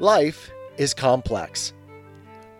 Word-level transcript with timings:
Life 0.00 0.52
is 0.76 0.94
complex. 0.94 1.72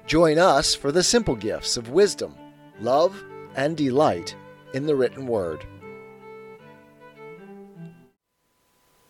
Join 0.08 0.40
us 0.40 0.74
for 0.74 0.90
the 0.90 1.04
simple 1.04 1.36
gifts 1.36 1.76
of 1.76 1.90
wisdom, 1.90 2.34
love, 2.80 3.22
and 3.54 3.76
delight 3.76 4.34
in 4.74 4.86
the 4.86 4.96
written 4.96 5.24
word. 5.24 5.64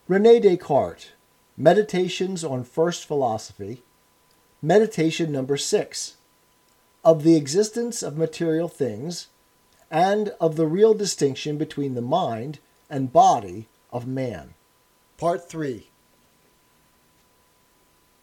Rene 0.07 0.41
Descartes, 0.41 1.13
Meditations 1.57 2.45
on 2.45 2.65
First 2.65 3.07
Philosophy, 3.07 3.83
Meditation 4.61 5.33
number 5.33 5.57
six, 5.57 6.19
of 7.03 7.23
the 7.23 7.35
existence 7.35 8.03
of 8.03 8.19
material 8.19 8.69
things 8.69 9.29
and 9.91 10.35
of 10.39 10.57
the 10.57 10.67
real 10.67 10.93
distinction 10.93 11.57
between 11.57 11.95
the 11.95 12.03
mind 12.03 12.59
and 12.91 13.11
body 13.11 13.69
of 13.91 14.07
man. 14.07 14.53
Part 15.17 15.49
3 15.49 15.89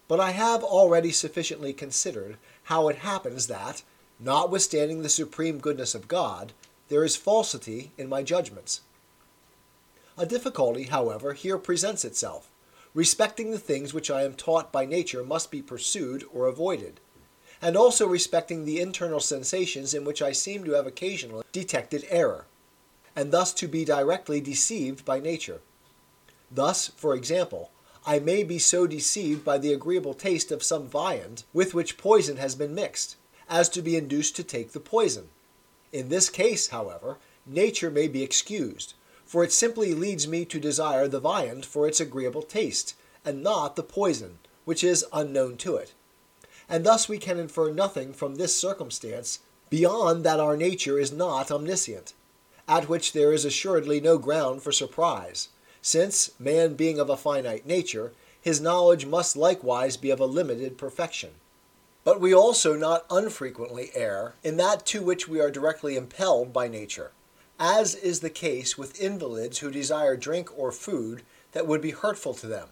But 0.08 0.20
I 0.20 0.32
have 0.32 0.64
already 0.64 1.12
sufficiently 1.12 1.74
considered 1.74 2.38
how 2.64 2.88
it 2.90 2.98
happens 2.98 3.48
that, 3.48 3.82
notwithstanding 4.20 5.02
the 5.02 5.10
supreme 5.10 5.60
goodness 5.60 5.96
of 5.96 6.08
God, 6.08 6.54
there 6.90 7.04
is 7.04 7.16
falsity 7.16 7.92
in 7.98 8.08
my 8.08 8.22
judgments. 8.22 8.82
A 10.18 10.26
difficulty, 10.26 10.84
however, 10.84 11.34
here 11.34 11.58
presents 11.58 12.06
itself, 12.06 12.50
respecting 12.94 13.52
the 13.52 13.60
things 13.60 13.94
which 13.94 14.12
I 14.12 14.24
am 14.24 14.34
taught 14.34 14.72
by 14.72 14.86
nature 14.86 15.24
must 15.24 15.52
be 15.52 15.62
pursued 15.62 16.24
or 16.32 16.46
avoided, 16.46 17.00
and 17.62 17.76
also 17.76 18.08
respecting 18.08 18.64
the 18.64 18.80
internal 18.80 19.20
sensations 19.20 19.94
in 19.94 20.06
which 20.06 20.22
I 20.22 20.32
seem 20.32 20.64
to 20.66 20.74
have 20.74 20.86
occasionally 20.86 21.44
detected 21.52 22.06
error, 22.10 22.46
and 23.16 23.32
thus 23.32 23.54
to 23.56 23.68
be 23.68 23.84
directly 23.84 24.40
deceived 24.40 25.04
by 25.04 25.20
nature. 25.20 25.62
Thus, 26.52 26.92
for 26.96 27.16
example, 27.16 27.72
I 28.08 28.20
may 28.20 28.44
be 28.44 28.60
so 28.60 28.86
deceived 28.86 29.44
by 29.44 29.58
the 29.58 29.74
agreeable 29.74 30.14
taste 30.14 30.52
of 30.52 30.62
some 30.62 30.88
viand 30.88 31.44
with 31.54 31.74
which 31.74 31.98
poison 31.98 32.38
has 32.38 32.54
been 32.54 32.76
mixed, 32.76 33.16
as 33.50 33.68
to 33.70 33.82
be 33.82 33.98
induced 33.98 34.36
to 34.36 34.44
take 34.44 34.74
the 34.74 34.80
poison. 34.80 35.30
In 35.92 36.10
this 36.10 36.30
case, 36.30 36.68
however, 36.68 37.18
nature 37.48 37.90
may 37.90 38.08
be 38.08 38.22
excused, 38.22 38.94
for 39.26 39.44
it 39.44 39.52
simply 39.52 39.96
leads 39.96 40.28
me 40.28 40.46
to 40.46 40.60
desire 40.60 41.08
the 41.08 41.20
viand 41.20 41.66
for 41.66 41.88
its 41.88 42.00
agreeable 42.00 42.44
taste, 42.44 42.94
and 43.26 43.42
not 43.42 43.76
the 43.76 43.82
poison, 43.82 44.38
which 44.66 44.84
is 44.84 45.04
unknown 45.12 45.58
to 45.58 45.76
it. 45.76 45.94
And 46.70 46.86
thus 46.86 47.10
we 47.10 47.18
can 47.18 47.40
infer 47.40 47.72
nothing 47.72 48.14
from 48.14 48.36
this 48.36 48.56
circumstance 48.56 49.40
beyond 49.72 50.24
that 50.24 50.40
our 50.40 50.56
nature 50.56 51.00
is 51.00 51.12
not 51.12 51.50
omniscient, 51.50 52.14
at 52.68 52.88
which 52.88 53.14
there 53.14 53.34
is 53.34 53.46
assuredly 53.46 54.00
no 54.00 54.20
ground 54.20 54.62
for 54.62 54.72
surprise 54.72 55.50
since, 55.86 56.32
man 56.40 56.74
being 56.74 57.00
of 57.00 57.12
a 57.12 57.16
finite 57.16 57.64
nature, 57.68 58.12
his 58.42 58.60
knowledge 58.60 59.06
must 59.06 59.38
likewise 59.38 59.98
be 59.98 60.10
of 60.10 60.20
a 60.20 60.26
limited 60.26 60.80
perfection. 60.80 61.30
But 62.04 62.20
we 62.20 62.34
also 62.34 62.76
not 62.76 63.06
unfrequently 63.12 63.92
err 63.94 64.34
in 64.44 64.58
that 64.58 64.88
to 64.88 65.04
which 65.04 65.28
we 65.28 65.40
are 65.40 65.52
directly 65.52 65.96
impelled 65.96 66.52
by 66.52 66.68
nature, 66.68 67.12
as 67.60 67.94
is 67.94 68.22
the 68.22 68.32
case 68.32 68.80
with 68.80 69.00
invalids 69.00 69.60
who 69.60 69.70
desire 69.70 70.18
drink 70.18 70.50
or 70.58 70.72
food 70.72 71.22
that 71.52 71.68
would 71.68 71.82
be 71.82 71.92
hurtful 71.92 72.34
to 72.34 72.48
them. 72.48 72.70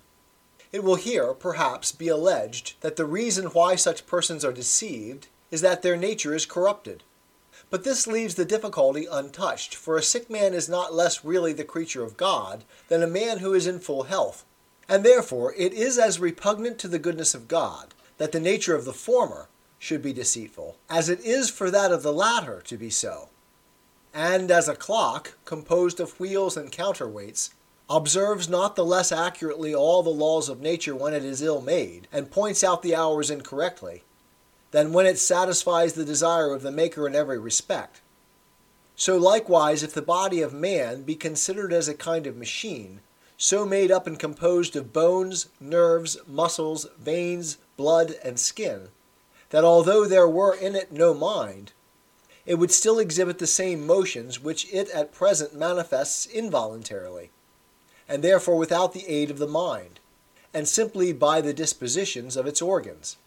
It 0.71 0.83
will 0.83 0.95
here, 0.95 1.35
perhaps, 1.35 1.91
be 1.91 2.07
alleged 2.07 2.81
that 2.81 2.95
the 2.95 3.05
reason 3.05 3.45
why 3.45 3.75
such 3.75 4.07
persons 4.07 4.43
are 4.43 4.51
deceived 4.51 5.27
is 5.51 5.61
that 5.61 5.83
their 5.83 5.97
nature 5.97 6.33
is 6.33 6.47
corrupted. 6.47 7.03
But 7.73 7.83
this 7.83 8.05
leaves 8.05 8.35
the 8.35 8.45
difficulty 8.45 9.07
untouched, 9.09 9.73
for 9.73 9.97
a 9.97 10.03
sick 10.03 10.29
man 10.29 10.53
is 10.53 10.69
not 10.69 10.93
less 10.93 11.25
really 11.25 11.53
the 11.53 11.63
creature 11.63 12.03
of 12.03 12.17
God 12.17 12.65
than 12.87 13.01
a 13.01 13.07
man 13.07 13.39
who 13.39 13.55
is 13.55 13.65
in 13.65 13.79
full 13.79 14.03
health. 14.03 14.45
And 14.87 15.03
therefore 15.03 15.55
it 15.57 15.73
is 15.73 15.97
as 15.97 16.19
repugnant 16.19 16.77
to 16.77 16.87
the 16.87 16.99
goodness 16.99 17.33
of 17.33 17.47
God 17.47 17.95
that 18.19 18.31
the 18.31 18.39
nature 18.39 18.75
of 18.75 18.85
the 18.85 18.93
former 18.93 19.49
should 19.79 20.03
be 20.03 20.13
deceitful, 20.13 20.77
as 20.87 21.09
it 21.09 21.19
is 21.21 21.49
for 21.49 21.71
that 21.71 21.91
of 21.91 22.03
the 22.03 22.13
latter 22.13 22.61
to 22.65 22.77
be 22.77 22.91
so. 22.91 23.29
And 24.13 24.51
as 24.51 24.67
a 24.67 24.75
clock, 24.75 25.35
composed 25.43 25.99
of 25.99 26.19
wheels 26.19 26.55
and 26.55 26.71
counterweights, 26.71 27.55
observes 27.89 28.47
not 28.47 28.75
the 28.75 28.85
less 28.85 29.11
accurately 29.11 29.73
all 29.73 30.03
the 30.03 30.11
laws 30.11 30.47
of 30.47 30.61
nature 30.61 30.95
when 30.95 31.15
it 31.15 31.25
is 31.25 31.41
ill 31.41 31.59
made, 31.59 32.07
and 32.11 32.29
points 32.29 32.63
out 32.63 32.83
the 32.83 32.93
hours 32.93 33.31
incorrectly, 33.31 34.03
than 34.73 34.91
when 34.91 35.05
it 35.05 35.19
satisfies 35.19 35.93
the 35.93 36.03
desire 36.03 36.51
of 36.51 36.63
the 36.63 36.71
Maker 36.71 37.05
in 37.05 37.13
every 37.13 37.37
respect. 37.37 38.01
So 38.95 39.17
likewise, 39.17 39.83
if 39.83 39.93
the 39.93 40.01
body 40.01 40.41
of 40.41 40.51
man 40.51 41.03
be 41.03 41.13
considered 41.13 41.71
as 41.71 41.87
a 41.87 41.93
kind 41.93 42.25
of 42.25 42.35
machine, 42.35 42.99
so 43.37 43.67
made 43.67 43.91
up 43.91 44.07
and 44.07 44.17
composed 44.17 44.75
of 44.75 44.91
bones, 44.91 45.47
nerves, 45.59 46.17
muscles, 46.27 46.87
veins, 46.99 47.59
blood, 47.77 48.15
and 48.23 48.39
skin, 48.39 48.87
that 49.51 49.63
although 49.63 50.07
there 50.07 50.27
were 50.27 50.55
in 50.55 50.75
it 50.75 50.91
no 50.91 51.13
mind, 51.13 51.71
it 52.47 52.55
would 52.55 52.71
still 52.71 52.97
exhibit 52.97 53.37
the 53.37 53.45
same 53.45 53.85
motions 53.85 54.39
which 54.39 54.71
it 54.73 54.89
at 54.89 55.13
present 55.13 55.53
manifests 55.53 56.25
involuntarily, 56.25 57.29
and 58.09 58.23
therefore 58.23 58.57
without 58.57 58.93
the 58.93 59.07
aid 59.07 59.29
of 59.29 59.37
the 59.37 59.47
mind, 59.47 59.99
and 60.51 60.67
simply 60.67 61.13
by 61.13 61.41
the 61.41 61.53
dispositions 61.53 62.35
of 62.35 62.47
its 62.47 62.61
organs. 62.61 63.17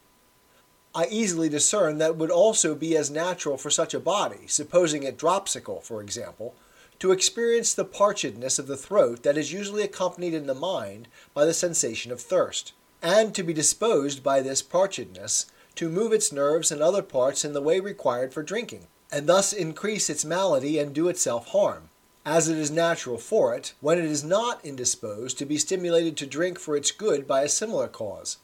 I 0.96 1.08
easily 1.10 1.50
discern 1.50 1.98
that 1.98 2.16
would 2.16 2.30
also 2.30 2.74
be 2.74 2.96
as 2.96 3.10
natural 3.10 3.58
for 3.58 3.68
such 3.68 3.92
a 3.92 4.00
body, 4.00 4.46
supposing 4.46 5.02
it 5.02 5.18
dropsical, 5.18 5.82
for 5.82 6.00
example, 6.00 6.54
to 7.00 7.12
experience 7.12 7.74
the 7.74 7.84
parchedness 7.84 8.58
of 8.58 8.66
the 8.66 8.78
throat 8.78 9.22
that 9.22 9.36
is 9.36 9.52
usually 9.52 9.82
accompanied 9.82 10.32
in 10.32 10.46
the 10.46 10.54
mind 10.54 11.08
by 11.34 11.44
the 11.44 11.52
sensation 11.52 12.12
of 12.12 12.22
thirst, 12.22 12.72
and 13.02 13.34
to 13.34 13.42
be 13.42 13.52
disposed 13.52 14.22
by 14.22 14.40
this 14.40 14.62
parchedness 14.62 15.44
to 15.74 15.90
move 15.90 16.14
its 16.14 16.32
nerves 16.32 16.72
and 16.72 16.80
other 16.80 17.02
parts 17.02 17.44
in 17.44 17.52
the 17.52 17.60
way 17.60 17.78
required 17.78 18.32
for 18.32 18.42
drinking, 18.42 18.86
and 19.12 19.26
thus 19.26 19.52
increase 19.52 20.08
its 20.08 20.24
malady 20.24 20.78
and 20.78 20.94
do 20.94 21.08
itself 21.08 21.48
harm, 21.48 21.90
as 22.24 22.48
it 22.48 22.56
is 22.56 22.70
natural 22.70 23.18
for 23.18 23.54
it, 23.54 23.74
when 23.82 23.98
it 23.98 24.06
is 24.06 24.24
not 24.24 24.64
indisposed, 24.64 25.36
to 25.36 25.44
be 25.44 25.58
stimulated 25.58 26.16
to 26.16 26.24
drink 26.24 26.58
for 26.58 26.74
its 26.74 26.90
good 26.90 27.26
by 27.26 27.42
a 27.42 27.50
similar 27.50 27.86
cause 27.86 28.38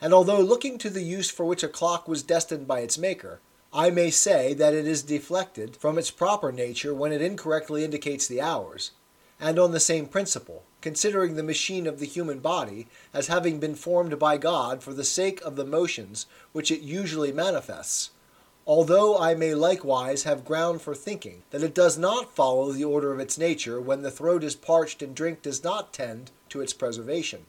and 0.00 0.14
although 0.14 0.40
looking 0.40 0.78
to 0.78 0.90
the 0.90 1.02
use 1.02 1.30
for 1.30 1.44
which 1.44 1.62
a 1.62 1.68
clock 1.68 2.06
was 2.06 2.22
destined 2.22 2.66
by 2.66 2.80
its 2.80 2.98
maker, 2.98 3.40
I 3.72 3.90
may 3.90 4.10
say 4.10 4.54
that 4.54 4.72
it 4.72 4.86
is 4.86 5.02
deflected 5.02 5.76
from 5.76 5.98
its 5.98 6.10
proper 6.10 6.52
nature 6.52 6.94
when 6.94 7.12
it 7.12 7.20
incorrectly 7.20 7.84
indicates 7.84 8.26
the 8.26 8.40
hours, 8.40 8.92
and 9.40 9.58
on 9.58 9.72
the 9.72 9.80
same 9.80 10.06
principle, 10.06 10.64
considering 10.80 11.34
the 11.34 11.42
machine 11.42 11.86
of 11.86 11.98
the 11.98 12.06
human 12.06 12.38
body 12.38 12.86
as 13.12 13.26
having 13.26 13.58
been 13.58 13.74
formed 13.74 14.18
by 14.18 14.38
God 14.38 14.82
for 14.82 14.94
the 14.94 15.04
sake 15.04 15.40
of 15.42 15.56
the 15.56 15.64
motions 15.64 16.26
which 16.52 16.70
it 16.70 16.80
usually 16.80 17.32
manifests, 17.32 18.10
although 18.66 19.18
I 19.18 19.34
may 19.34 19.54
likewise 19.54 20.22
have 20.22 20.44
ground 20.44 20.80
for 20.80 20.94
thinking 20.94 21.42
that 21.50 21.62
it 21.62 21.74
does 21.74 21.98
not 21.98 22.34
follow 22.34 22.70
the 22.70 22.84
order 22.84 23.12
of 23.12 23.20
its 23.20 23.36
nature 23.36 23.80
when 23.80 24.02
the 24.02 24.10
throat 24.10 24.44
is 24.44 24.54
parched 24.54 25.02
and 25.02 25.14
drink 25.14 25.42
does 25.42 25.64
not 25.64 25.92
tend 25.92 26.30
to 26.50 26.60
its 26.60 26.72
preservation. 26.72 27.46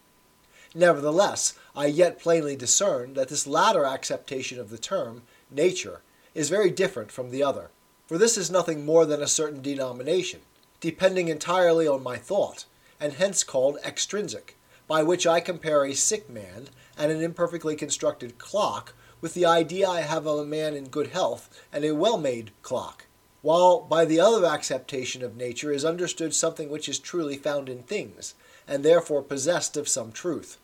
Nevertheless, 0.76 1.54
I 1.76 1.88
yet 1.88 2.20
plainly 2.20 2.56
discern 2.56 3.16
that 3.16 3.30
this 3.30 3.48
latter 3.48 3.86
acceptation 3.86 4.60
of 4.60 4.70
the 4.70 4.78
term, 4.78 5.24
nature, 5.50 6.02
is 6.36 6.50
very 6.50 6.70
different 6.70 7.12
from 7.12 7.32
the 7.32 7.42
other. 7.42 7.72
For 8.08 8.18
this 8.18 8.38
is 8.38 8.52
nothing 8.52 8.86
more 8.86 9.06
than 9.06 9.22
a 9.22 9.28
certain 9.28 9.62
denomination, 9.62 10.42
depending 10.80 11.28
entirely 11.28 11.88
on 11.88 12.04
my 12.04 12.18
thought, 12.18 12.66
and 13.00 13.14
hence 13.14 13.44
called 13.44 13.78
extrinsic, 13.84 14.58
by 14.88 15.04
which 15.04 15.26
I 15.26 15.40
compare 15.40 15.86
a 15.86 15.94
sick 15.94 16.30
man 16.30 16.70
and 16.98 17.12
an 17.12 17.22
imperfectly 17.22 17.76
constructed 17.76 18.38
clock 18.38 18.94
with 19.22 19.34
the 19.34 19.46
idea 19.46 19.88
I 19.88 20.02
have 20.02 20.28
of 20.28 20.40
a 20.40 20.46
man 20.46 20.76
in 20.76 20.90
good 20.90 21.08
health 21.08 21.50
and 21.74 21.84
a 21.84 21.96
well 21.96 22.18
made 22.18 22.52
clock, 22.62 23.06
while 23.42 23.82
by 23.82 24.06
the 24.06 24.20
other 24.20 24.46
acceptation 24.46 25.24
of 25.24 25.36
nature 25.36 25.72
is 25.72 25.86
understood 25.86 26.34
something 26.34 26.70
which 26.70 26.90
is 26.90 27.00
truly 27.00 27.38
found 27.38 27.70
in 27.70 27.84
things, 27.84 28.34
and 28.70 28.86
therefore 28.86 29.24
possessed 29.24 29.76
of 29.76 29.90
some 29.90 30.12
truth. 30.12 30.58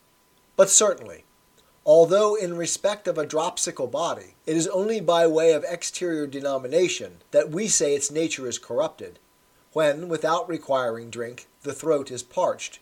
But 0.55 0.69
certainly, 0.69 1.25
although 1.85 2.35
in 2.35 2.56
respect 2.56 3.07
of 3.07 3.18
a 3.18 3.25
dropsical 3.25 3.88
body, 3.88 4.35
it 4.45 4.56
is 4.56 4.68
only 4.68 5.01
by 5.01 5.25
way 5.25 5.53
of 5.53 5.65
exterior 5.68 6.27
denomination 6.27 7.18
that 7.31 7.50
we 7.50 7.68
say 7.68 7.95
its 7.95 8.12
nature 8.12 8.47
is 8.47 8.59
corrupted, 8.59 9.18
when, 9.74 10.07
without 10.07 10.47
requiring 10.47 11.09
drink, 11.09 11.47
the 11.63 11.74
throat 11.74 12.12
is 12.12 12.24
parched. 12.24 12.80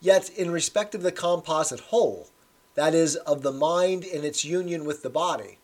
Yet, 0.00 0.30
in 0.30 0.50
respect 0.50 0.94
of 0.94 1.02
the 1.02 1.12
composite 1.12 1.80
whole, 1.80 2.30
that 2.74 2.94
is, 2.94 3.14
of 3.16 3.42
the 3.42 3.52
mind 3.52 4.04
in 4.04 4.24
its 4.24 4.44
union 4.44 4.84
with 4.84 5.02
the 5.02 5.10
body, 5.10 5.58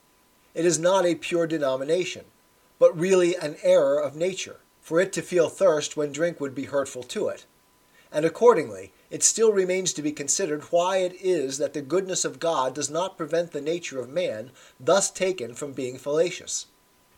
it 0.54 0.66
is 0.66 0.78
not 0.78 1.06
a 1.06 1.14
pure 1.14 1.46
denomination, 1.46 2.26
but 2.78 2.98
really 2.98 3.34
an 3.36 3.56
error 3.62 3.98
of 3.98 4.16
nature, 4.16 4.60
for 4.82 5.00
it 5.00 5.12
to 5.14 5.22
feel 5.22 5.48
thirst 5.48 5.96
when 5.96 6.12
drink 6.12 6.40
would 6.40 6.54
be 6.54 6.64
hurtful 6.64 7.02
to 7.04 7.28
it 7.28 7.46
and 8.12 8.24
accordingly, 8.24 8.92
it 9.10 9.22
still 9.22 9.52
remains 9.52 9.92
to 9.94 10.02
be 10.02 10.12
considered 10.12 10.64
why 10.64 10.98
it 10.98 11.14
is 11.20 11.58
that 11.58 11.72
the 11.72 11.82
goodness 11.82 12.24
of 12.24 12.38
God 12.38 12.74
does 12.74 12.90
not 12.90 13.16
prevent 13.16 13.52
the 13.52 13.60
nature 13.60 13.98
of 14.00 14.10
man 14.10 14.50
thus 14.78 15.10
taken 15.10 15.54
from 15.54 15.72
being 15.72 15.98
fallacious. 15.98 16.66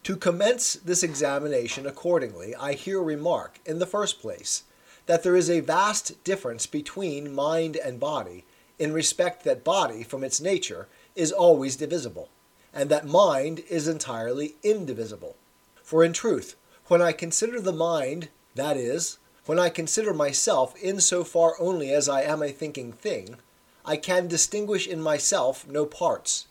To 0.05 0.17
commence 0.17 0.75
this 0.75 1.03
examination 1.03 1.87
accordingly, 1.87 2.55
I 2.55 2.75
here 2.75 3.03
remark, 3.03 3.59
in 3.65 3.79
the 3.79 3.87
first 3.87 4.21
place, 4.21 4.65
that 5.07 5.23
there 5.23 5.37
is 5.37 5.51
a 5.51 5.61
vast 5.61 6.23
difference 6.25 6.67
between 6.67 7.35
mind 7.35 7.77
and 7.77 7.99
body 7.99 8.45
in 8.79 8.93
respect 8.93 9.45
that 9.45 9.65
body, 9.65 10.03
from 10.03 10.25
its 10.25 10.41
nature, 10.41 10.89
is 11.15 11.33
always 11.33 11.77
divisible, 11.77 12.29
and 12.73 12.91
that 12.91 13.07
mind 13.07 13.63
is 13.69 13.89
entirely 13.89 14.57
indivisible. 14.63 15.37
For 15.83 16.05
in 16.05 16.13
truth, 16.13 16.57
when 16.87 17.01
I 17.01 17.13
consider 17.13 17.61
the 17.61 17.73
mind, 17.73 18.29
that 18.57 18.77
is, 18.77 19.19
when 19.47 19.59
I 19.59 19.69
consider 19.69 20.15
myself 20.15 20.75
in 20.77 21.01
so 21.01 21.23
far 21.23 21.55
only 21.61 21.93
as 21.93 22.09
I 22.09 22.23
am 22.23 22.43
a 22.43 22.49
thinking 22.49 22.93
thing, 22.93 23.37
I 23.85 23.97
can 23.97 24.27
distinguish 24.27 24.87
in 24.87 25.03
myself 25.03 25.67
no 25.69 25.85
parts. 25.85 26.47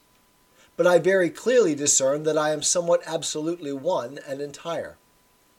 But 0.77 0.85
I 0.85 0.99
very 0.99 1.29
clearly 1.29 1.73
discern 1.73 2.23
that 2.23 2.37
I 2.37 2.51
am 2.51 2.61
somewhat 2.61 3.01
absolutely 3.05 3.73
one 3.73 4.19
and 4.27 4.41
entire. 4.41 4.97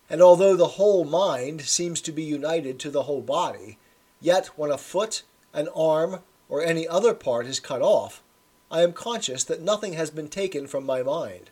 And 0.09 0.21
although 0.21 0.55
the 0.55 0.77
whole 0.79 1.05
mind 1.05 1.63
seems 1.63 2.01
to 2.03 2.13
be 2.13 2.23
united 2.23 2.79
to 2.81 2.91
the 2.91 3.05
whole 3.05 3.23
body, 3.23 3.79
yet 4.21 4.47
when 4.57 4.71
a 4.71 4.79
foot, 4.79 5.23
an 5.53 5.69
arm, 5.75 6.21
or 6.49 6.63
any 6.63 6.87
other 6.87 7.15
part 7.15 7.47
is 7.47 7.59
cut 7.59 7.83
off, 7.83 8.23
I 8.71 8.83
am 8.83 8.93
conscious 8.93 9.45
that 9.45 9.63
nothing 9.63 9.95
has 9.95 10.11
been 10.11 10.29
taken 10.29 10.67
from 10.67 10.85
my 10.85 11.03
mind. 11.03 11.51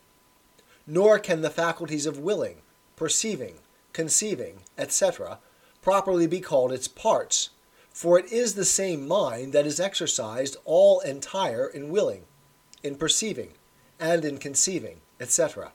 Nor 0.85 1.19
can 1.19 1.41
the 1.41 1.49
faculties 1.49 2.05
of 2.05 2.19
willing, 2.19 2.57
perceiving, 2.95 3.59
conceiving, 3.91 4.59
etc., 4.77 5.39
properly 5.83 6.25
be 6.25 6.39
called 6.39 6.71
its 6.71 6.87
parts, 6.87 7.51
for 7.91 8.17
it 8.17 8.31
is 8.31 8.55
the 8.55 8.65
same 8.65 9.07
mind 9.07 9.53
that 9.53 9.67
is 9.67 9.79
exercised 9.79 10.57
all 10.65 11.01
entire 11.01 11.67
in 11.67 11.89
willing, 11.89 12.23
in 12.81 12.95
perceiving, 12.95 13.51
and 13.99 14.25
in 14.25 14.37
conceiving, 14.37 15.01
etc. 15.19 15.73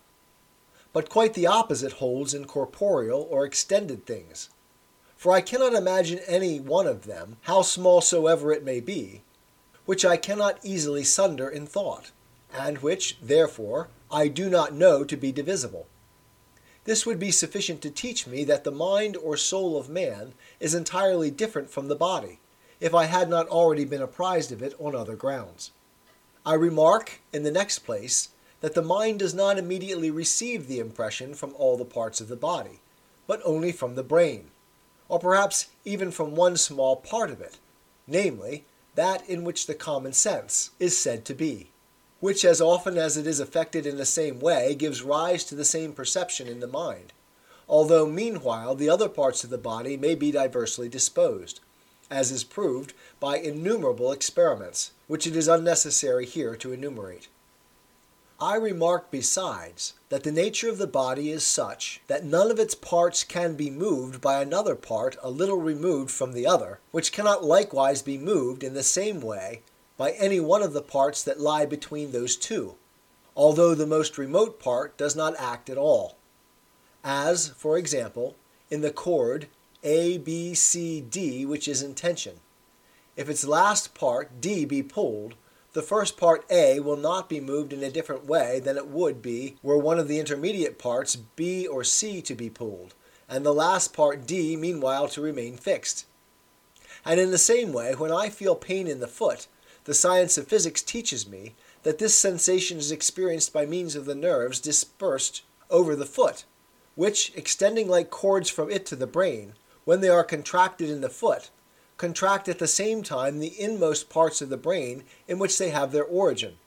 But 0.92 1.10
quite 1.10 1.34
the 1.34 1.46
opposite 1.46 1.92
holds 1.92 2.34
in 2.34 2.46
corporeal 2.46 3.28
or 3.30 3.44
extended 3.44 4.06
things. 4.06 4.50
For 5.16 5.32
I 5.32 5.40
cannot 5.40 5.74
imagine 5.74 6.20
any 6.26 6.58
one 6.58 6.86
of 6.86 7.04
them, 7.04 7.36
how 7.42 7.62
small 7.62 8.00
soever 8.00 8.52
it 8.52 8.64
may 8.64 8.80
be, 8.80 9.22
which 9.84 10.04
I 10.04 10.16
cannot 10.16 10.58
easily 10.64 11.04
sunder 11.04 11.48
in 11.48 11.66
thought, 11.66 12.12
and 12.52 12.78
which, 12.78 13.18
therefore, 13.20 13.88
I 14.10 14.28
do 14.28 14.48
not 14.48 14.72
know 14.72 15.04
to 15.04 15.16
be 15.16 15.32
divisible. 15.32 15.86
This 16.88 17.04
would 17.04 17.18
be 17.18 17.32
sufficient 17.32 17.82
to 17.82 17.90
teach 17.90 18.26
me 18.26 18.44
that 18.44 18.64
the 18.64 18.70
mind 18.70 19.14
or 19.18 19.36
soul 19.36 19.76
of 19.76 19.90
man 19.90 20.32
is 20.58 20.72
entirely 20.72 21.30
different 21.30 21.68
from 21.68 21.88
the 21.88 21.94
body, 21.94 22.40
if 22.80 22.94
I 22.94 23.04
had 23.04 23.28
not 23.28 23.46
already 23.48 23.84
been 23.84 24.00
apprised 24.00 24.52
of 24.52 24.62
it 24.62 24.74
on 24.80 24.94
other 24.94 25.14
grounds. 25.14 25.70
I 26.46 26.54
remark, 26.54 27.20
in 27.30 27.42
the 27.42 27.50
next 27.50 27.80
place, 27.80 28.30
that 28.62 28.72
the 28.72 28.80
mind 28.80 29.18
does 29.18 29.34
not 29.34 29.58
immediately 29.58 30.10
receive 30.10 30.66
the 30.66 30.78
impression 30.78 31.34
from 31.34 31.52
all 31.58 31.76
the 31.76 31.84
parts 31.84 32.22
of 32.22 32.28
the 32.28 32.36
body, 32.36 32.80
but 33.26 33.42
only 33.44 33.70
from 33.70 33.94
the 33.94 34.02
brain, 34.02 34.50
or 35.10 35.18
perhaps 35.18 35.66
even 35.84 36.10
from 36.10 36.34
one 36.34 36.56
small 36.56 36.96
part 36.96 37.28
of 37.28 37.42
it, 37.42 37.58
namely, 38.06 38.64
that 38.94 39.28
in 39.28 39.44
which 39.44 39.66
the 39.66 39.74
common 39.74 40.14
sense 40.14 40.70
is 40.80 40.96
said 40.96 41.26
to 41.26 41.34
be 41.34 41.68
which 42.20 42.44
as 42.44 42.60
often 42.60 42.98
as 42.98 43.16
it 43.16 43.26
is 43.26 43.40
affected 43.40 43.86
in 43.86 43.96
the 43.96 44.04
same 44.04 44.40
way 44.40 44.74
gives 44.74 45.02
rise 45.02 45.44
to 45.44 45.54
the 45.54 45.64
same 45.64 45.92
perception 45.92 46.48
in 46.48 46.60
the 46.60 46.66
mind, 46.66 47.12
although 47.68 48.06
meanwhile 48.06 48.74
the 48.74 48.90
other 48.90 49.08
parts 49.08 49.44
of 49.44 49.50
the 49.50 49.58
body 49.58 49.96
may 49.96 50.14
be 50.14 50.32
diversely 50.32 50.88
disposed, 50.88 51.60
as 52.10 52.32
is 52.32 52.42
proved 52.44 52.92
by 53.20 53.36
innumerable 53.36 54.10
experiments, 54.10 54.92
which 55.06 55.26
it 55.26 55.36
is 55.36 55.46
unnecessary 55.46 56.26
here 56.26 56.56
to 56.56 56.72
enumerate. 56.72 57.28
I 58.40 58.54
remark 58.54 59.10
besides 59.10 59.94
that 60.10 60.22
the 60.22 60.30
nature 60.30 60.68
of 60.68 60.78
the 60.78 60.86
body 60.86 61.32
is 61.32 61.44
such 61.44 62.00
that 62.06 62.24
none 62.24 62.52
of 62.52 62.60
its 62.60 62.74
parts 62.74 63.24
can 63.24 63.54
be 63.54 63.68
moved 63.68 64.20
by 64.20 64.40
another 64.40 64.76
part 64.76 65.16
a 65.22 65.30
little 65.30 65.56
removed 65.56 66.12
from 66.12 66.32
the 66.32 66.46
other, 66.46 66.78
which 66.92 67.10
cannot 67.10 67.42
likewise 67.42 68.00
be 68.00 68.16
moved 68.16 68.62
in 68.62 68.74
the 68.74 68.84
same 68.84 69.20
way 69.20 69.62
by 69.98 70.12
any 70.12 70.40
one 70.40 70.62
of 70.62 70.72
the 70.72 70.80
parts 70.80 71.22
that 71.24 71.40
lie 71.40 71.66
between 71.66 72.12
those 72.12 72.36
two, 72.36 72.76
although 73.36 73.74
the 73.74 73.86
most 73.86 74.16
remote 74.16 74.58
part 74.58 74.96
does 74.96 75.14
not 75.14 75.34
act 75.38 75.68
at 75.68 75.76
all. 75.76 76.16
As, 77.04 77.48
for 77.48 77.76
example, 77.76 78.36
in 78.70 78.80
the 78.80 78.90
cord 78.90 79.48
A, 79.84 80.16
B, 80.16 80.54
C, 80.54 81.02
D, 81.02 81.44
which 81.44 81.68
is 81.68 81.82
in 81.82 81.94
tension. 81.94 82.40
If 83.16 83.28
its 83.28 83.44
last 83.44 83.94
part, 83.94 84.40
D, 84.40 84.64
be 84.64 84.82
pulled, 84.82 85.34
the 85.72 85.82
first 85.82 86.16
part 86.16 86.44
A 86.50 86.80
will 86.80 86.96
not 86.96 87.28
be 87.28 87.40
moved 87.40 87.72
in 87.72 87.82
a 87.82 87.90
different 87.90 88.24
way 88.24 88.60
than 88.60 88.76
it 88.76 88.88
would 88.88 89.20
be 89.20 89.56
were 89.62 89.76
one 89.76 89.98
of 89.98 90.08
the 90.08 90.18
intermediate 90.18 90.78
parts 90.78 91.16
B 91.16 91.66
or 91.66 91.84
C 91.84 92.22
to 92.22 92.34
be 92.34 92.48
pulled, 92.48 92.94
and 93.28 93.44
the 93.44 93.52
last 93.52 93.92
part 93.92 94.26
D 94.26 94.56
meanwhile 94.56 95.08
to 95.08 95.20
remain 95.20 95.56
fixed. 95.56 96.06
And 97.04 97.20
in 97.20 97.30
the 97.30 97.38
same 97.38 97.72
way, 97.72 97.94
when 97.94 98.12
I 98.12 98.28
feel 98.28 98.54
pain 98.54 98.86
in 98.86 99.00
the 99.00 99.06
foot, 99.08 99.46
the 99.88 99.94
science 99.94 100.36
of 100.36 100.46
physics 100.46 100.82
teaches 100.82 101.26
me 101.26 101.54
that 101.82 101.96
this 101.96 102.14
sensation 102.14 102.76
is 102.76 102.92
experienced 102.92 103.54
by 103.54 103.64
means 103.64 103.96
of 103.96 104.04
the 104.04 104.14
nerves 104.14 104.60
dispersed 104.60 105.40
over 105.70 105.96
the 105.96 106.04
foot, 106.04 106.44
which, 106.94 107.32
extending 107.34 107.88
like 107.88 108.10
cords 108.10 108.50
from 108.50 108.70
it 108.70 108.84
to 108.84 108.94
the 108.94 109.06
brain, 109.06 109.54
when 109.86 110.02
they 110.02 110.10
are 110.10 110.24
contracted 110.24 110.90
in 110.90 111.00
the 111.00 111.08
foot, 111.08 111.48
contract 111.96 112.50
at 112.50 112.58
the 112.58 112.66
same 112.66 113.02
time 113.02 113.38
the 113.38 113.58
inmost 113.58 114.10
parts 114.10 114.42
of 114.42 114.50
the 114.50 114.58
brain 114.58 115.04
in 115.26 115.38
which 115.38 115.56
they 115.56 115.70
have 115.70 115.90
their 115.90 116.04
origin, 116.04 116.58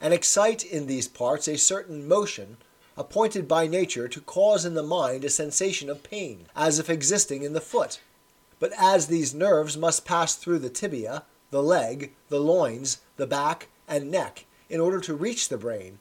and 0.00 0.12
excite 0.12 0.64
in 0.64 0.88
these 0.88 1.06
parts 1.06 1.46
a 1.46 1.56
certain 1.56 2.08
motion 2.08 2.56
appointed 2.96 3.46
by 3.46 3.68
nature 3.68 4.08
to 4.08 4.20
cause 4.20 4.64
in 4.64 4.74
the 4.74 4.82
mind 4.82 5.22
a 5.22 5.30
sensation 5.30 5.88
of 5.88 6.02
pain, 6.02 6.48
as 6.56 6.80
if 6.80 6.90
existing 6.90 7.44
in 7.44 7.52
the 7.52 7.60
foot. 7.60 8.00
But 8.58 8.72
as 8.76 9.06
these 9.06 9.32
nerves 9.32 9.76
must 9.76 10.04
pass 10.04 10.34
through 10.34 10.58
the 10.58 10.70
tibia, 10.70 11.22
the 11.54 11.62
leg, 11.62 12.10
the 12.30 12.40
loins, 12.40 12.98
the 13.16 13.28
back, 13.28 13.68
and 13.86 14.10
neck 14.10 14.44
in 14.68 14.80
order 14.80 14.98
to 14.98 15.14
reach 15.14 15.48
the 15.48 15.56
brain. 15.56 16.00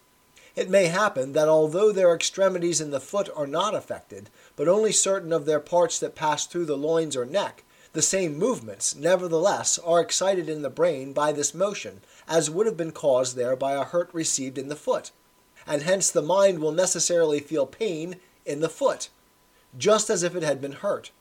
It 0.56 0.68
may 0.68 0.88
happen 0.88 1.34
that 1.34 1.48
although 1.48 1.92
their 1.92 2.16
extremities 2.16 2.82
in 2.82 2.90
the 2.90 3.00
foot 3.00 3.30
are 3.36 3.46
not 3.46 3.76
affected, 3.76 4.32
but 4.56 4.68
only 4.68 4.92
certain 4.92 5.32
of 5.32 5.46
their 5.46 5.60
parts 5.60 6.00
that 6.00 6.16
pass 6.16 6.48
through 6.48 6.66
the 6.66 6.76
loins 6.76 7.16
or 7.16 7.24
neck, 7.24 7.64
the 7.92 8.02
same 8.02 8.36
movements, 8.36 8.96
nevertheless, 8.96 9.78
are 9.78 10.02
excited 10.02 10.50
in 10.50 10.64
the 10.64 10.72
brain 10.72 11.14
by 11.14 11.32
this 11.32 11.54
motion, 11.54 12.02
as 12.28 12.50
would 12.50 12.66
have 12.66 12.76
been 12.76 12.92
caused 12.92 13.36
there 13.36 13.56
by 13.56 13.74
a 13.74 13.84
hurt 13.84 14.10
received 14.12 14.58
in 14.58 14.70
the 14.70 14.76
foot, 14.76 15.12
and 15.68 15.84
hence 15.84 16.10
the 16.10 16.24
mind 16.24 16.58
will 16.58 16.72
necessarily 16.72 17.40
feel 17.40 17.68
pain 17.68 18.16
in 18.44 18.60
the 18.60 18.70
foot, 18.70 19.10
just 19.78 20.10
as 20.10 20.24
if 20.24 20.36
it 20.36 20.42
had 20.42 20.60
been 20.60 20.72
hurt. 20.72 21.12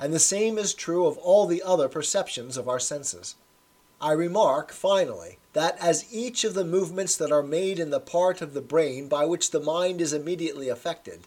And 0.00 0.12
the 0.12 0.18
same 0.18 0.58
is 0.58 0.74
true 0.74 1.06
of 1.06 1.16
all 1.18 1.46
the 1.46 1.62
other 1.62 1.88
perceptions 1.88 2.56
of 2.56 2.68
our 2.68 2.80
senses. 2.80 3.36
I 4.00 4.12
remark, 4.12 4.70
finally, 4.70 5.38
that 5.54 5.76
as 5.80 6.12
each 6.12 6.44
of 6.44 6.54
the 6.54 6.64
movements 6.64 7.16
that 7.16 7.32
are 7.32 7.42
made 7.42 7.80
in 7.80 7.90
the 7.90 7.98
part 7.98 8.40
of 8.40 8.54
the 8.54 8.60
brain 8.60 9.08
by 9.08 9.24
which 9.24 9.50
the 9.50 9.60
mind 9.60 10.00
is 10.00 10.12
immediately 10.12 10.68
affected 10.68 11.22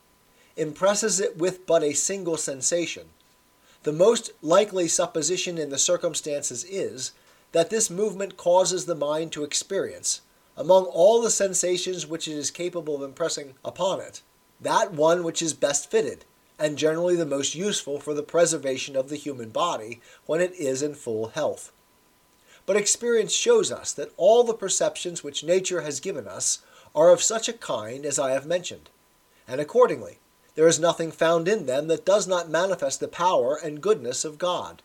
impresses 0.55 1.19
it 1.19 1.37
with 1.37 1.65
but 1.65 1.83
a 1.83 1.93
single 1.93 2.37
sensation, 2.37 3.09
the 3.83 3.91
most 3.91 4.31
likely 4.41 4.87
supposition 4.87 5.57
in 5.57 5.69
the 5.69 5.77
circumstances 5.77 6.63
is 6.63 7.11
that 7.51 7.69
this 7.69 7.89
movement 7.89 8.37
causes 8.37 8.85
the 8.85 8.95
mind 8.95 9.31
to 9.31 9.43
experience, 9.43 10.21
among 10.55 10.85
all 10.85 11.21
the 11.21 11.31
sensations 11.31 12.07
which 12.07 12.27
it 12.27 12.33
is 12.33 12.51
capable 12.51 12.95
of 12.95 13.01
impressing 13.01 13.53
upon 13.65 13.99
it, 13.99 14.21
that 14.59 14.93
one 14.93 15.23
which 15.23 15.41
is 15.41 15.53
best 15.53 15.89
fitted, 15.89 16.23
and 16.59 16.77
generally 16.77 17.15
the 17.15 17.25
most 17.25 17.55
useful 17.55 17.99
for 17.99 18.13
the 18.13 18.23
preservation 18.23 18.95
of 18.95 19.09
the 19.09 19.15
human 19.15 19.49
body 19.49 19.99
when 20.25 20.39
it 20.39 20.53
is 20.53 20.81
in 20.81 20.93
full 20.93 21.29
health. 21.29 21.71
But 22.65 22.77
experience 22.77 23.33
shows 23.33 23.71
us 23.71 23.91
that 23.93 24.11
all 24.17 24.43
the 24.43 24.53
perceptions 24.53 25.23
which 25.23 25.43
nature 25.43 25.81
has 25.81 25.99
given 25.99 26.27
us 26.27 26.59
are 26.93 27.09
of 27.09 27.23
such 27.23 27.49
a 27.49 27.53
kind 27.53 28.05
as 28.05 28.19
I 28.19 28.31
have 28.31 28.45
mentioned, 28.45 28.89
and 29.47 29.59
accordingly 29.59 30.19
there 30.55 30.67
is 30.67 30.79
nothing 30.79 31.11
found 31.11 31.47
in 31.47 31.65
them 31.65 31.87
that 31.87 32.05
does 32.05 32.27
not 32.27 32.49
manifest 32.49 32.99
the 32.99 33.07
power 33.07 33.55
and 33.55 33.81
goodness 33.81 34.25
of 34.25 34.37
God. 34.37 34.81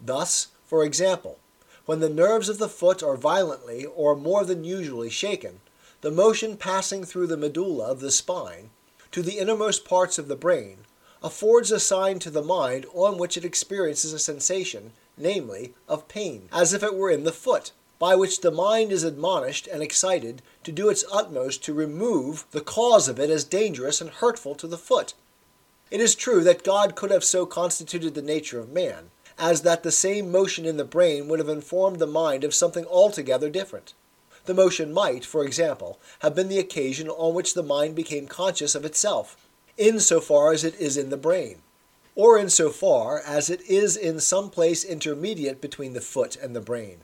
Thus, 0.00 0.48
for 0.66 0.84
example, 0.84 1.38
when 1.86 2.00
the 2.00 2.08
nerves 2.08 2.48
of 2.48 2.58
the 2.58 2.68
foot 2.68 3.02
are 3.02 3.16
violently 3.16 3.84
or 3.84 4.16
more 4.16 4.44
than 4.44 4.64
usually 4.64 5.10
shaken, 5.10 5.60
the 6.00 6.10
motion 6.10 6.56
passing 6.56 7.04
through 7.04 7.28
the 7.28 7.36
medulla 7.36 7.86
of 7.86 8.00
the 8.00 8.10
spine 8.10 8.70
to 9.12 9.22
the 9.22 9.38
innermost 9.38 9.84
parts 9.84 10.18
of 10.18 10.28
the 10.28 10.36
brain 10.36 10.78
affords 11.22 11.70
a 11.70 11.80
sign 11.80 12.18
to 12.18 12.30
the 12.30 12.42
mind 12.42 12.84
on 12.92 13.16
which 13.16 13.36
it 13.36 13.44
experiences 13.44 14.12
a 14.12 14.18
sensation 14.18 14.92
namely, 15.16 15.74
of 15.88 16.08
pain, 16.08 16.48
as 16.52 16.72
if 16.72 16.82
it 16.82 16.94
were 16.94 17.10
in 17.10 17.24
the 17.24 17.32
foot, 17.32 17.72
by 17.98 18.16
which 18.16 18.40
the 18.40 18.50
mind 18.50 18.92
is 18.92 19.04
admonished 19.04 19.66
and 19.68 19.82
excited 19.82 20.42
to 20.62 20.72
do 20.72 20.88
its 20.88 21.04
utmost 21.12 21.62
to 21.62 21.72
remove 21.72 22.44
the 22.50 22.60
cause 22.60 23.08
of 23.08 23.20
it 23.20 23.30
as 23.30 23.44
dangerous 23.44 24.00
and 24.00 24.10
hurtful 24.10 24.54
to 24.54 24.66
the 24.66 24.78
foot. 24.78 25.14
It 25.90 26.00
is 26.00 26.14
true 26.14 26.42
that 26.44 26.64
God 26.64 26.96
could 26.96 27.10
have 27.10 27.24
so 27.24 27.46
constituted 27.46 28.14
the 28.14 28.22
nature 28.22 28.58
of 28.58 28.72
man, 28.72 29.10
as 29.38 29.62
that 29.62 29.82
the 29.82 29.92
same 29.92 30.30
motion 30.30 30.64
in 30.64 30.76
the 30.76 30.84
brain 30.84 31.28
would 31.28 31.38
have 31.38 31.48
informed 31.48 31.98
the 31.98 32.06
mind 32.06 32.44
of 32.44 32.54
something 32.54 32.84
altogether 32.86 33.50
different. 33.50 33.94
The 34.46 34.54
motion 34.54 34.92
might, 34.92 35.24
for 35.24 35.44
example, 35.44 35.98
have 36.20 36.34
been 36.34 36.48
the 36.48 36.58
occasion 36.58 37.08
on 37.08 37.34
which 37.34 37.54
the 37.54 37.62
mind 37.62 37.94
became 37.94 38.26
conscious 38.26 38.74
of 38.74 38.84
itself, 38.84 39.36
in 39.76 40.00
so 40.00 40.20
far 40.20 40.52
as 40.52 40.64
it 40.64 40.74
is 40.80 40.96
in 40.96 41.10
the 41.10 41.16
brain 41.16 41.62
or 42.14 42.38
in 42.38 42.48
so 42.48 42.70
far 42.70 43.20
as 43.20 43.50
it 43.50 43.60
is 43.62 43.96
in 43.96 44.20
some 44.20 44.50
place 44.50 44.84
intermediate 44.84 45.60
between 45.60 45.92
the 45.92 46.00
foot 46.00 46.36
and 46.36 46.54
the 46.54 46.60
brain. 46.60 46.98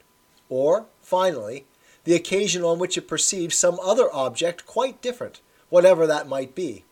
or, 0.50 0.86
finally, 1.00 1.64
the 2.04 2.14
occasion 2.14 2.62
on 2.62 2.78
which 2.78 2.98
it 2.98 3.08
perceives 3.08 3.56
some 3.56 3.78
other 3.80 4.12
object 4.12 4.66
quite 4.66 5.00
different, 5.00 5.40
whatever 5.70 6.06
that 6.06 6.28
might 6.28 6.54
be. 6.54 6.84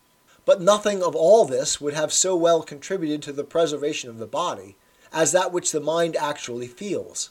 But 0.45 0.61
nothing 0.61 1.03
of 1.03 1.15
all 1.15 1.45
this 1.45 1.79
would 1.79 1.93
have 1.93 2.13
so 2.13 2.35
well 2.35 2.63
contributed 2.63 3.21
to 3.23 3.33
the 3.33 3.43
preservation 3.43 4.09
of 4.09 4.17
the 4.17 4.25
body 4.25 4.77
as 5.11 5.31
that 5.31 5.51
which 5.51 5.71
the 5.71 5.81
mind 5.81 6.15
actually 6.15 6.67
feels. 6.67 7.29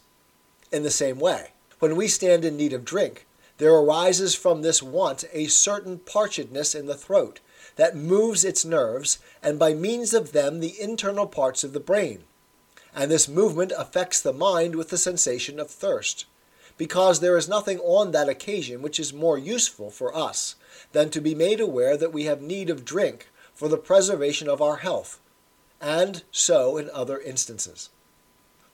In 0.70 0.82
the 0.82 0.90
same 0.90 1.18
way, 1.18 1.52
when 1.78 1.96
we 1.96 2.06
stand 2.06 2.44
in 2.44 2.56
need 2.56 2.72
of 2.72 2.84
drink, 2.84 3.26
there 3.56 3.74
arises 3.74 4.34
from 4.34 4.62
this 4.62 4.82
want 4.82 5.24
a 5.32 5.46
certain 5.46 5.98
parchedness 5.98 6.78
in 6.78 6.86
the 6.86 6.94
throat 6.94 7.40
that 7.76 7.96
moves 7.96 8.44
its 8.44 8.64
nerves, 8.64 9.18
and 9.42 9.58
by 9.58 9.74
means 9.74 10.14
of 10.14 10.32
them 10.32 10.60
the 10.60 10.80
internal 10.80 11.26
parts 11.26 11.64
of 11.64 11.72
the 11.72 11.80
brain. 11.80 12.24
And 12.94 13.10
this 13.10 13.28
movement 13.28 13.72
affects 13.76 14.20
the 14.20 14.32
mind 14.32 14.74
with 14.74 14.88
the 14.88 14.98
sensation 14.98 15.60
of 15.60 15.70
thirst, 15.70 16.26
because 16.76 17.20
there 17.20 17.36
is 17.36 17.48
nothing 17.48 17.78
on 17.80 18.12
that 18.12 18.28
occasion 18.28 18.82
which 18.82 18.98
is 18.98 19.12
more 19.12 19.38
useful 19.38 19.90
for 19.90 20.16
us 20.16 20.54
than 20.92 21.10
to 21.10 21.20
be 21.20 21.34
made 21.34 21.60
aware 21.60 21.96
that 21.96 22.12
we 22.12 22.24
have 22.24 22.40
need 22.40 22.70
of 22.70 22.84
drink 22.84 23.28
for 23.54 23.68
the 23.68 23.76
preservation 23.76 24.48
of 24.48 24.62
our 24.62 24.76
health, 24.76 25.20
and 25.80 26.22
so 26.30 26.76
in 26.76 26.88
other 26.92 27.20
instances. 27.20 27.90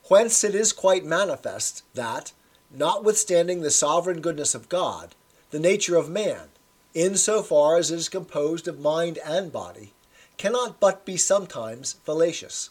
Whence 0.07 0.43
it 0.43 0.53
is 0.53 0.71
quite 0.71 1.03
manifest 1.03 1.83
that, 1.95 2.31
notwithstanding 2.71 3.61
the 3.61 3.71
sovereign 3.71 4.21
goodness 4.21 4.53
of 4.53 4.69
God, 4.69 5.15
the 5.49 5.59
nature 5.59 5.95
of 5.95 6.09
man, 6.09 6.49
in 6.95 7.17
so 7.17 7.43
far 7.43 7.77
as 7.77 7.91
it 7.91 7.95
is 7.95 8.09
composed 8.09 8.67
of 8.67 8.79
mind 8.79 9.19
and 9.25 9.51
body, 9.51 9.91
cannot 10.37 10.79
but 10.79 11.05
be 11.05 11.17
sometimes 11.17 11.97
fallacious. 12.05 12.69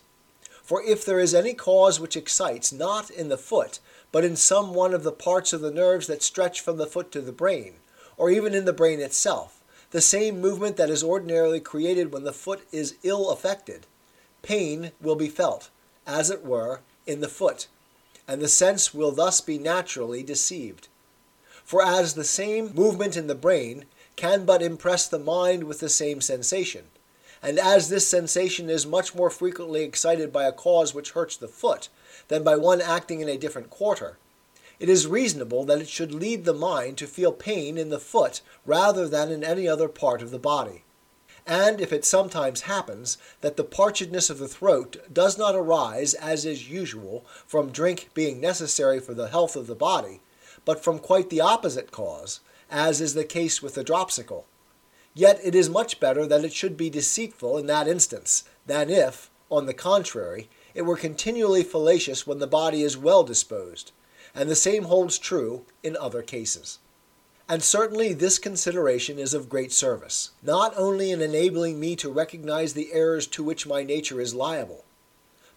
For 0.63 0.83
if 0.83 1.05
there 1.05 1.21
is 1.21 1.35
any 1.35 1.53
cause 1.53 2.01
which 2.01 2.17
excites 2.17 2.73
not 2.73 3.11
in 3.11 3.29
the 3.29 3.37
foot, 3.37 3.81
but 4.11 4.25
in 4.25 4.35
some 4.35 4.73
one 4.73 4.95
of 4.95 5.03
the 5.03 5.13
parts 5.13 5.53
of 5.53 5.61
the 5.61 5.71
nerves 5.71 6.07
that 6.07 6.23
stretch 6.23 6.63
from 6.63 6.79
the 6.79 6.87
foot 6.87 7.13
to 7.13 7.21
the 7.21 7.33
brain, 7.33 7.75
or 8.17 8.31
even 8.31 8.55
in 8.55 8.65
the 8.65 8.73
brain 8.73 8.99
itself, 8.99 9.63
the 9.91 10.01
same 10.01 10.41
movement 10.41 10.79
that 10.79 10.89
is 10.89 11.05
ordinarily 11.05 11.61
created 11.61 12.11
when 12.11 12.25
the 12.25 12.33
foot 12.33 12.67
is 12.73 12.97
ill 13.03 13.31
affected, 13.31 13.87
pain 14.41 14.93
will 15.03 15.17
be 15.17 15.29
felt, 15.29 15.69
as 16.07 16.31
it 16.31 16.45
were, 16.45 16.81
in 17.07 17.21
the 17.21 17.29
foot, 17.29 17.67
and 18.27 18.41
the 18.41 18.49
sense 18.49 18.95
will 18.95 19.13
thus 19.13 19.43
be 19.43 19.59
naturally 19.59 20.23
deceived. 20.23 20.89
For 21.63 21.85
as 21.85 22.15
the 22.15 22.25
same 22.25 22.75
movement 22.75 23.17
in 23.17 23.27
the 23.27 23.35
brain 23.35 23.85
can 24.17 24.45
but 24.45 24.63
impress 24.63 25.07
the 25.07 25.19
mind 25.19 25.65
with 25.65 25.81
the 25.81 25.89
same 25.89 26.21
sensation, 26.21 26.85
and 27.43 27.59
as 27.59 27.89
this 27.89 28.09
sensation 28.09 28.71
is 28.71 28.87
much 28.87 29.15
more 29.15 29.31
frequently 29.31 29.83
excited 29.83 30.33
by 30.33 30.45
a 30.45 30.53
cause 30.53 30.95
which 30.95 31.11
hurts 31.11 31.37
the 31.37 31.49
foot 31.49 31.89
than 32.29 32.43
by 32.43 32.57
one 32.57 32.81
acting 32.81 33.21
in 33.21 33.29
a 33.29 33.37
different 33.37 33.71
quarter, 33.71 34.17
it 34.81 34.89
is 34.89 35.07
reasonable 35.07 35.65
that 35.65 35.81
it 35.81 35.89
should 35.89 36.13
lead 36.13 36.45
the 36.45 36.55
mind 36.55 36.99
to 36.99 37.07
feel 37.07 37.33
pain 37.33 37.79
in 37.79 37.91
the 37.91 37.99
foot 37.99 38.41
rather 38.67 39.07
than 39.07 39.31
in 39.31 39.45
any 39.45 39.69
other 39.69 39.89
part 39.89 40.23
of 40.23 40.31
the 40.31 40.39
body. 40.39 40.85
And 41.47 41.81
if 41.81 41.93
it 41.93 42.05
sometimes 42.05 42.63
happens 42.63 43.19
that 43.43 43.57
the 43.57 43.65
parchedness 43.65 44.31
of 44.31 44.39
the 44.39 44.49
throat 44.49 44.97
does 45.13 45.37
not 45.37 45.55
arise, 45.55 46.15
as 46.15 46.47
is 46.47 46.71
usual, 46.71 47.25
from 47.47 47.71
drink 47.71 48.09
being 48.15 48.41
necessary 48.41 48.99
for 48.99 49.13
the 49.13 49.29
health 49.29 49.55
of 49.55 49.67
the 49.67 49.75
body, 49.75 50.21
but 50.65 50.83
from 50.83 50.99
quite 50.99 51.29
the 51.29 51.43
opposite 51.43 51.91
cause, 51.91 52.41
as 52.71 53.01
is 53.01 53.15
the 53.15 53.25
case 53.25 53.63
with 53.63 53.75
the 53.75 53.85
dropsical, 53.85 54.47
yet 55.15 55.39
it 55.43 55.55
is 55.55 55.69
much 55.69 56.01
better 56.01 56.27
that 56.27 56.45
it 56.45 56.53
should 56.53 56.77
be 56.77 56.91
deceitful 56.91 57.57
in 57.59 57.67
that 57.67 57.89
instance, 57.89 58.45
than 58.67 58.91
if, 58.91 59.31
on 59.51 59.67
the 59.67 59.75
contrary, 59.75 60.49
it 60.75 60.83
were 60.83 60.97
continually 60.97 61.63
fallacious 61.63 62.27
when 62.27 62.39
the 62.39 62.47
body 62.47 62.83
is 62.83 62.97
well 62.97 63.23
disposed, 63.23 63.93
and 64.35 64.51
the 64.51 64.57
same 64.57 64.85
holds 64.85 65.19
true 65.19 65.65
in 65.83 65.97
other 65.97 66.23
cases. 66.23 66.79
And 67.49 67.63
certainly 67.63 68.15
this 68.15 68.39
consideration 68.39 69.19
is 69.19 69.35
of 69.35 69.51
great 69.51 69.71
service, 69.71 70.31
not 70.43 70.73
only 70.77 71.11
in 71.11 71.21
enabling 71.21 71.79
me 71.79 71.95
to 71.97 72.11
recognize 72.11 72.73
the 72.73 72.93
errors 72.93 73.27
to 73.29 73.45
which 73.45 73.67
my 73.67 73.83
nature 73.83 74.21
is 74.21 74.35
liable, 74.35 74.85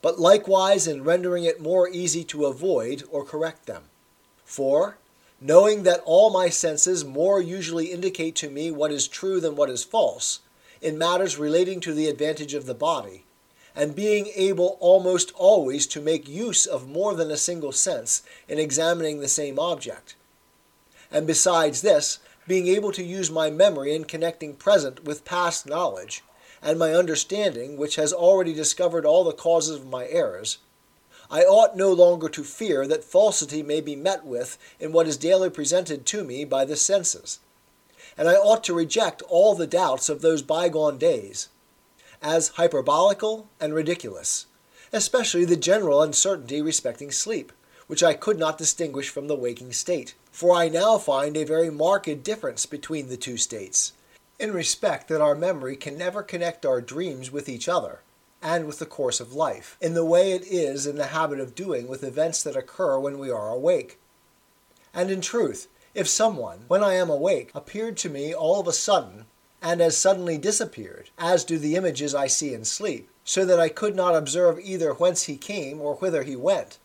but 0.02 0.20
likewise 0.20 0.86
in 0.86 1.04
rendering 1.04 1.46
it 1.46 1.62
more 1.62 1.90
easy 1.90 2.24
to 2.26 2.46
avoid 2.46 3.04
or 3.10 3.24
correct 3.24 3.66
them. 3.66 3.84
For, 4.44 4.98
knowing 5.40 5.84
that 5.84 6.02
all 6.06 6.30
my 6.30 6.50
senses 6.50 7.06
more 7.06 7.42
usually 7.42 7.92
indicate 7.92 8.36
to 8.36 8.50
me 8.50 8.72
what 8.72 8.92
is 8.92 9.08
true 9.08 9.40
than 9.40 9.56
what 9.56 9.70
is 9.70 9.84
false, 9.84 10.40
in 10.82 10.98
matters 10.98 11.38
relating 11.38 11.80
to 11.80 11.94
the 11.94 12.08
advantage 12.08 12.54
of 12.54 12.66
the 12.66 12.74
body, 12.74 13.24
and 13.76 13.96
being 13.96 14.28
able 14.36 14.78
almost 14.80 15.32
always 15.36 15.86
to 15.86 16.02
make 16.02 16.28
use 16.28 16.66
of 16.66 16.90
more 16.90 17.14
than 17.14 17.30
a 17.30 17.38
single 17.38 17.72
sense 17.72 18.24
in 18.48 18.58
examining 18.58 19.20
the 19.20 19.28
same 19.28 19.60
object, 19.60 20.16
and 21.12 21.28
besides 21.28 21.82
this, 21.82 22.20
being 22.48 22.68
able 22.68 22.92
to 22.92 23.04
use 23.04 23.30
my 23.30 23.50
memory 23.50 23.94
in 23.94 24.06
connecting 24.06 24.54
present 24.54 25.04
with 25.04 25.26
past 25.26 25.66
knowledge, 25.66 26.24
and 26.62 26.80
my 26.80 26.94
understanding, 26.94 27.78
which 27.78 27.98
has 27.98 28.12
already 28.12 28.54
discovered 28.54 29.06
all 29.06 29.24
the 29.24 29.32
causes 29.32 29.76
of 29.76 29.88
my 29.88 30.08
errors, 30.08 30.58
I 31.30 31.44
ought 31.44 31.76
no 31.76 31.92
longer 31.92 32.30
to 32.30 32.44
fear 32.44 32.88
that 32.88 33.04
falsity 33.04 33.64
may 33.64 33.82
be 33.82 33.96
met 33.96 34.26
with 34.26 34.58
in 34.80 34.92
what 34.92 35.08
is 35.08 35.18
daily 35.18 35.50
presented 35.50 36.06
to 36.06 36.24
me 36.24 36.46
by 36.46 36.66
the 36.66 36.76
senses. 36.76 37.40
And 38.18 38.30
I 38.30 38.36
ought 38.36 38.64
to 38.66 38.74
reject 38.74 39.22
all 39.24 39.54
the 39.54 39.68
doubts 39.68 40.10
of 40.10 40.22
those 40.22 40.42
bygone 40.42 40.98
days 40.98 41.50
as 42.22 42.52
hyperbolical 42.52 43.48
and 43.60 43.74
ridiculous, 43.74 44.46
especially 44.92 45.46
the 45.46 45.56
general 45.56 46.02
uncertainty 46.02 46.62
respecting 46.62 47.12
sleep, 47.12 47.52
which 47.88 48.04
I 48.04 48.14
could 48.14 48.40
not 48.40 48.58
distinguish 48.58 49.10
from 49.10 49.28
the 49.28 49.36
waking 49.36 49.74
state 49.74 50.16
for 50.38 50.54
I 50.54 50.70
now 50.70 51.00
find 51.00 51.36
a 51.36 51.44
very 51.44 51.72
marked 51.72 52.22
difference 52.22 52.68
between 52.68 53.10
the 53.10 53.18
two 53.18 53.38
states, 53.38 53.94
in 54.38 54.54
respect 54.54 55.08
that 55.08 55.20
our 55.20 55.34
memory 55.34 55.76
can 55.76 55.98
never 55.98 56.22
connect 56.22 56.64
our 56.64 56.80
dreams 56.80 57.32
with 57.32 57.50
each 57.50 57.68
other 57.68 58.02
and 58.48 58.66
with 58.66 58.80
the 58.80 58.86
course 58.86 59.20
of 59.20 59.34
life, 59.34 59.76
in 59.82 59.94
the 59.94 60.06
way 60.06 60.32
it 60.32 60.42
is 60.48 60.88
in 60.88 60.96
the 60.96 61.08
habit 61.08 61.38
of 61.38 61.54
doing 61.54 61.86
with 61.86 62.02
events 62.02 62.42
that 62.42 62.56
occur 62.56 62.98
when 62.98 63.20
we 63.20 63.30
are 63.30 63.50
awake. 63.50 64.00
And 64.94 65.12
in 65.12 65.20
truth, 65.20 65.68
if 65.94 66.08
someone, 66.08 66.60
when 66.70 66.82
I 66.82 66.94
am 66.94 67.10
awake, 67.10 67.52
appeared 67.54 67.98
to 67.98 68.10
me 68.10 68.34
all 68.34 68.62
of 68.62 68.68
a 68.68 68.72
sudden, 68.72 69.26
and 69.62 69.82
as 69.82 69.98
suddenly 69.98 70.38
disappeared, 70.38 71.10
as 71.18 71.44
do 71.44 71.58
the 71.58 71.76
images 71.76 72.16
I 72.16 72.28
see 72.28 72.54
in 72.54 72.64
sleep, 72.64 73.10
so 73.26 73.44
that 73.44 73.60
I 73.60 73.68
could 73.68 73.98
not 73.98 74.16
observe 74.16 74.62
either 74.62 74.94
whence 74.94 75.24
he 75.24 75.36
came 75.36 75.82
or 75.82 75.96
whither 75.96 76.24
he 76.24 76.38
went, 76.38 76.78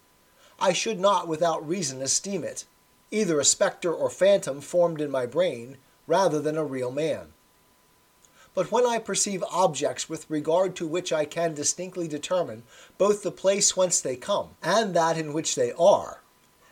I 0.59 0.73
should 0.73 0.99
not 0.99 1.29
without 1.29 1.67
reason 1.67 2.03
esteem 2.03 2.43
it 2.43 2.65
either 3.13 3.39
a 3.39 3.45
spectre 3.45 3.93
or 3.95 4.11
phantom 4.11 4.61
formed 4.61 5.01
in 5.01 5.13
my 5.13 5.27
brain, 5.27 5.77
rather 6.09 6.41
than 6.41 6.57
a 6.57 6.65
real 6.65 6.91
man. 6.91 7.29
But 8.55 8.71
when 8.71 8.87
I 8.87 8.99
perceive 8.99 9.43
objects 9.51 10.09
with 10.09 10.29
regard 10.29 10.77
to 10.77 10.87
which 10.87 11.13
I 11.13 11.25
can 11.25 11.55
distinctly 11.55 12.07
determine 12.07 12.65
both 12.99 13.23
the 13.23 13.31
place 13.31 13.77
whence 13.77 14.01
they 14.01 14.17
come, 14.17 14.51
and 14.63 14.95
that 14.95 15.17
in 15.17 15.33
which 15.33 15.55
they 15.55 15.73
are, 15.73 16.23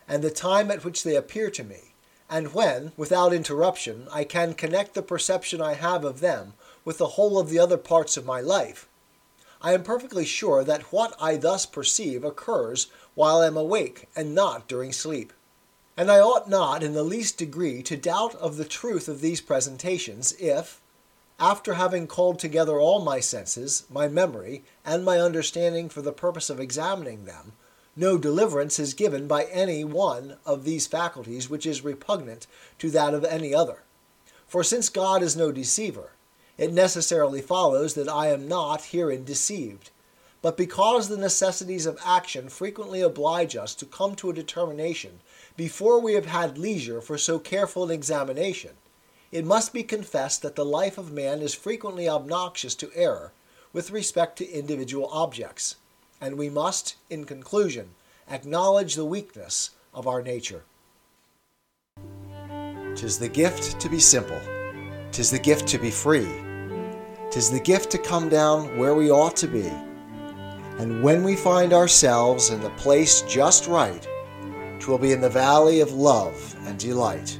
and 0.07 0.23
the 0.23 0.31
time 0.31 0.69
at 0.69 0.83
which 0.83 1.03
they 1.03 1.15
appear 1.15 1.49
to 1.51 1.63
me, 1.63 1.93
and 2.29 2.53
when, 2.53 2.91
without 2.97 3.33
interruption, 3.33 4.07
I 4.11 4.23
can 4.23 4.53
connect 4.53 4.93
the 4.93 5.01
perception 5.01 5.61
I 5.61 5.73
have 5.73 6.05
of 6.05 6.19
them 6.19 6.53
with 6.85 6.97
the 6.97 7.09
whole 7.09 7.39
of 7.39 7.49
the 7.49 7.59
other 7.59 7.77
parts 7.77 8.17
of 8.17 8.25
my 8.25 8.41
life, 8.41 8.87
I 9.63 9.73
am 9.73 9.83
perfectly 9.83 10.25
sure 10.25 10.63
that 10.63 10.91
what 10.91 11.15
I 11.21 11.37
thus 11.37 11.67
perceive 11.67 12.23
occurs 12.23 12.87
while 13.13 13.41
I 13.41 13.47
am 13.47 13.55
awake 13.55 14.09
and 14.15 14.33
not 14.33 14.67
during 14.67 14.91
sleep. 14.91 15.31
And 15.95 16.09
I 16.09 16.19
ought 16.19 16.49
not 16.49 16.81
in 16.81 16.93
the 16.93 17.03
least 17.03 17.37
degree 17.37 17.83
to 17.83 17.95
doubt 17.95 18.33
of 18.35 18.57
the 18.57 18.65
truth 18.65 19.07
of 19.07 19.21
these 19.21 19.39
presentations, 19.39 20.33
if, 20.39 20.80
after 21.41 21.73
having 21.73 22.05
called 22.05 22.37
together 22.37 22.79
all 22.79 23.03
my 23.03 23.19
senses, 23.19 23.83
my 23.89 24.07
memory, 24.07 24.63
and 24.85 25.03
my 25.03 25.19
understanding 25.19 25.89
for 25.89 26.03
the 26.03 26.13
purpose 26.13 26.51
of 26.51 26.59
examining 26.59 27.25
them, 27.25 27.53
no 27.95 28.15
deliverance 28.15 28.77
is 28.77 28.93
given 28.93 29.27
by 29.27 29.45
any 29.45 29.83
one 29.83 30.37
of 30.45 30.63
these 30.63 30.85
faculties 30.85 31.49
which 31.49 31.65
is 31.65 31.83
repugnant 31.83 32.45
to 32.77 32.91
that 32.91 33.15
of 33.15 33.25
any 33.25 33.55
other. 33.55 33.79
For 34.47 34.63
since 34.63 34.87
God 34.87 35.23
is 35.23 35.35
no 35.35 35.51
deceiver, 35.51 36.11
it 36.59 36.71
necessarily 36.71 37.41
follows 37.41 37.95
that 37.95 38.07
I 38.07 38.27
am 38.27 38.47
not 38.47 38.85
herein 38.85 39.23
deceived. 39.23 39.89
But 40.43 40.57
because 40.57 41.09
the 41.09 41.17
necessities 41.17 41.87
of 41.87 41.99
action 42.05 42.49
frequently 42.49 43.01
oblige 43.01 43.55
us 43.55 43.73
to 43.75 43.85
come 43.85 44.15
to 44.17 44.29
a 44.29 44.33
determination 44.33 45.21
before 45.57 45.99
we 45.99 46.13
have 46.13 46.27
had 46.27 46.59
leisure 46.59 47.01
for 47.01 47.17
so 47.17 47.39
careful 47.39 47.83
an 47.83 47.91
examination, 47.91 48.71
it 49.31 49.45
must 49.45 49.71
be 49.73 49.83
confessed 49.83 50.41
that 50.41 50.55
the 50.55 50.65
life 50.65 50.97
of 50.97 51.11
man 51.11 51.41
is 51.41 51.53
frequently 51.53 52.07
obnoxious 52.07 52.75
to 52.75 52.91
error 52.93 53.31
with 53.71 53.91
respect 53.91 54.37
to 54.37 54.51
individual 54.51 55.07
objects, 55.11 55.77
and 56.19 56.37
we 56.37 56.49
must, 56.49 56.95
in 57.09 57.23
conclusion, 57.23 57.91
acknowledge 58.29 58.95
the 58.95 59.05
weakness 59.05 59.71
of 59.93 60.05
our 60.05 60.21
nature. 60.21 60.63
Tis 62.95 63.17
the 63.17 63.29
gift 63.29 63.79
to 63.79 63.89
be 63.89 63.99
simple, 63.99 64.39
tis 65.11 65.31
the 65.31 65.39
gift 65.39 65.65
to 65.69 65.77
be 65.77 65.89
free, 65.89 66.27
tis 67.29 67.49
the 67.49 67.59
gift 67.59 67.89
to 67.91 67.97
come 67.97 68.27
down 68.27 68.77
where 68.77 68.95
we 68.95 69.09
ought 69.09 69.37
to 69.37 69.47
be, 69.47 69.71
and 70.77 71.01
when 71.01 71.23
we 71.23 71.35
find 71.37 71.71
ourselves 71.71 72.49
in 72.49 72.59
the 72.59 72.69
place 72.71 73.21
just 73.21 73.67
right, 73.67 74.05
'twill 74.79 74.97
be 74.97 75.13
in 75.13 75.21
the 75.21 75.29
valley 75.29 75.79
of 75.79 75.93
love 75.93 76.55
and 76.65 76.77
delight. 76.77 77.39